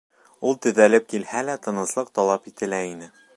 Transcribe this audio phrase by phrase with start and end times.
[0.51, 3.13] Ул төҙәлеп килһә лә, тыныслыҡ талап ителә ине.